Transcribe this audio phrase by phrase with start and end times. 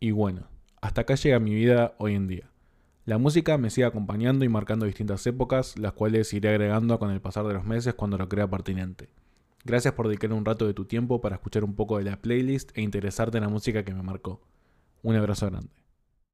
[0.00, 0.48] Y bueno,
[0.80, 2.50] hasta acá llega mi vida hoy en día.
[3.06, 7.20] La música me sigue acompañando y marcando distintas épocas, las cuales iré agregando con el
[7.20, 9.10] pasar de los meses cuando lo crea pertinente.
[9.64, 12.76] Gracias por dedicar un rato de tu tiempo para escuchar un poco de la playlist
[12.76, 14.40] e interesarte en la música que me marcó.
[15.02, 15.83] Un abrazo grande.